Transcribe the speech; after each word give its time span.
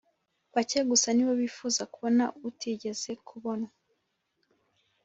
Bake 0.53 0.79
gusa 0.89 1.07
nibo 1.13 1.33
bifuzaga 1.41 1.89
kubona 1.93 2.23
utigeze 2.47 3.11
kubonwa 3.27 3.71